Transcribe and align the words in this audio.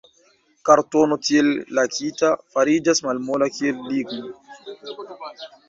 Kartono, 0.69 1.17
tiel 1.27 1.49
lakita, 1.81 2.33
fariĝas 2.57 3.03
malmola, 3.11 3.51
kiel 3.61 3.87
ligno. 3.93 5.17